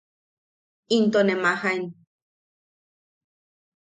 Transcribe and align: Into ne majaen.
Into 0.95 1.19
ne 1.23 1.35
majaen. 1.43 1.81